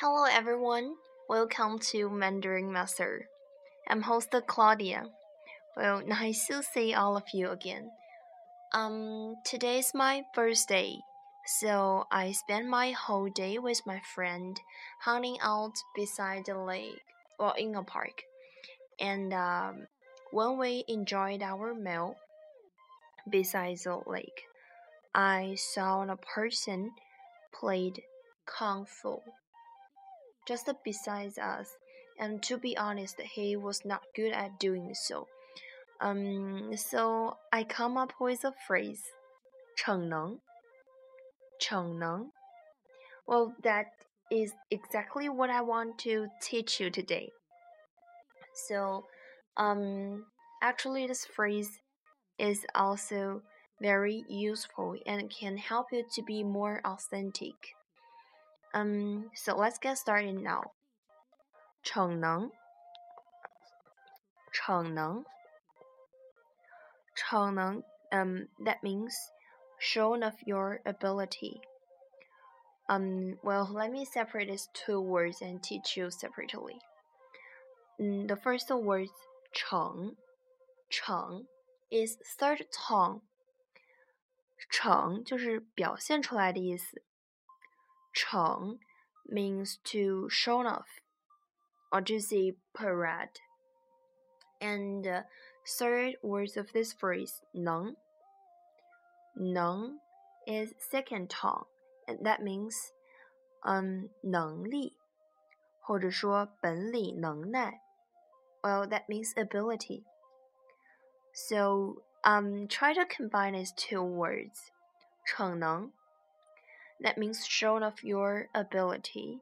[0.00, 0.94] Hello everyone,
[1.28, 3.26] welcome to Mandarin Master.
[3.88, 5.06] I'm host Claudia.
[5.76, 7.90] Well, nice to see all of you again.
[8.72, 11.00] Um, today's my first day,
[11.46, 14.60] so I spent my whole day with my friend,
[15.00, 17.02] hanging out beside the lake
[17.40, 18.22] or in a park.
[19.00, 19.88] And um,
[20.30, 22.14] when we enjoyed our meal
[23.28, 24.46] beside the lake,
[25.12, 26.92] I saw a person
[27.52, 28.00] played
[28.46, 29.18] kung fu
[30.47, 31.77] just beside us,
[32.19, 35.27] and to be honest, he was not good at doing so.
[36.01, 39.01] Um, so I come up with a phrase,
[39.77, 40.39] 逞能,
[41.59, 42.31] 逞能.
[43.25, 43.85] Well, that
[44.29, 47.29] is exactly what I want to teach you today.
[48.53, 49.05] So,
[49.57, 50.25] um,
[50.61, 51.79] actually, this phrase
[52.37, 53.41] is also
[53.81, 57.55] very useful and can help you to be more authentic.
[58.73, 60.71] Um, so let's get started now.
[61.83, 62.51] 逞能，
[64.51, 65.25] 逞能，
[67.15, 67.83] 逞能.
[68.11, 69.13] Um, that means
[69.79, 71.61] shown of your ability.
[72.89, 76.79] Um, well, let me separate these two words and teach you separately.
[77.99, 79.09] Um, the first word,
[79.53, 80.15] 逞,
[80.89, 81.45] 逞
[81.91, 83.21] is third tone.
[84.69, 87.01] 逞就是表现出来的意思。
[88.18, 88.78] Cheng
[89.28, 90.88] means to show off
[91.92, 93.38] or to see parade.
[94.60, 95.22] And uh,
[95.78, 97.94] third words of this phrase, Neng.
[99.36, 99.98] Neng
[100.48, 101.66] is second tongue,
[102.08, 102.74] and that means
[103.64, 104.94] um 能力，
[105.80, 107.80] 或者说本领、能耐。
[108.62, 110.02] Well, that means ability.
[111.32, 114.72] So um try to combine these two words,
[115.24, 115.92] 逞能
[117.01, 119.39] that means shown off your ability.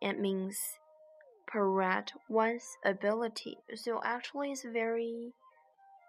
[0.00, 0.56] It means
[1.46, 3.58] parade one's ability.
[3.74, 5.32] So actually, it's very,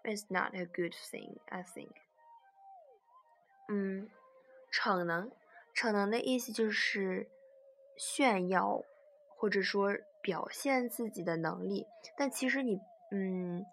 [0.06, 1.40] it's not a good thing.
[1.52, 1.92] I think.
[3.70, 4.10] 嗯，
[4.72, 5.32] 逞能，
[5.74, 7.28] 逞能的意思就是
[7.98, 8.84] 炫耀
[9.38, 11.88] 或者说表现自己的能力，
[12.18, 12.80] 但其实你，
[13.12, 13.66] 嗯，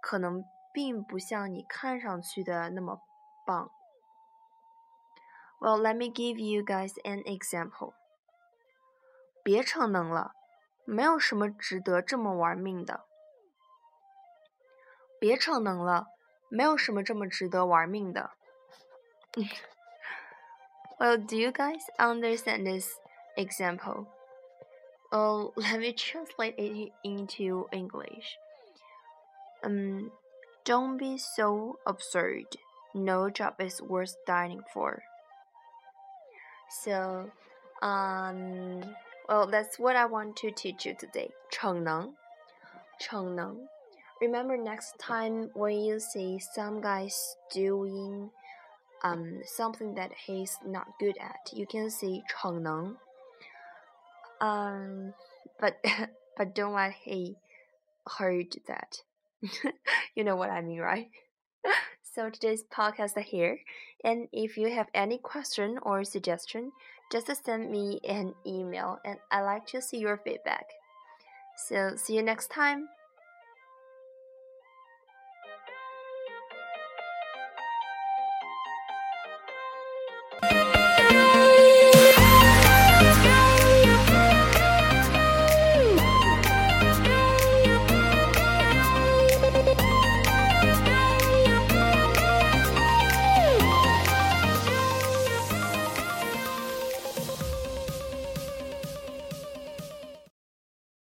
[0.00, 3.02] 可能并不像你看上去的那么
[3.44, 3.70] 棒。
[5.64, 7.94] well, let me give you guys an example.
[9.42, 10.32] 别逞能了，
[10.84, 13.04] 没有什么值得这么玩命的。
[15.18, 16.06] 别逞能了，
[16.48, 18.30] 没有什么这么值得玩命的。
[20.98, 22.98] well, do you guys understand this
[23.36, 24.06] example?
[25.12, 28.36] Oh, let me translate it into English.
[29.62, 30.10] Um,
[30.64, 32.46] don't be so absurd.
[32.92, 35.02] No job is worth dying for.
[36.74, 37.30] So,
[37.82, 38.82] um,
[39.28, 41.30] well, that's what I want to teach you today.
[41.50, 42.14] 逞能,
[43.00, 43.68] 逞能.
[44.20, 48.30] Remember next time when you see some guys doing
[49.02, 52.96] um something that he's not good at, you can say 逞能.
[54.40, 55.14] Um,
[55.58, 55.82] but
[56.36, 57.36] but don't let he
[58.18, 59.02] heard that.
[60.14, 61.08] you know what I mean, right?
[62.15, 63.59] so today's podcast here.
[64.05, 66.71] And if you have any question or suggestion,
[67.11, 70.65] just send me an email and I like to see your feedback.
[71.67, 72.87] So see you next time.